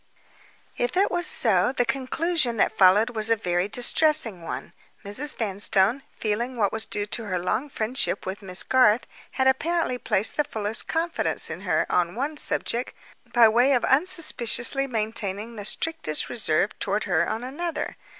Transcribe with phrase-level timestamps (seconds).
[0.77, 4.73] If it was so, the conclusion that followed was a very distressing one.
[5.05, 5.37] Mrs.
[5.37, 10.37] Vanstone, feeling what was due to her long friendship with Miss Garth, had apparently placed
[10.37, 12.95] the fullest confidence in her, on one subject,
[13.31, 17.95] by way of unsuspiciously maintaining the strictest reserve toward her on another.